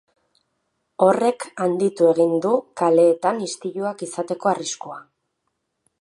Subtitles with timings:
[1.07, 4.99] Horrek handitu egin du kaleetan istiluak izateko arriskua.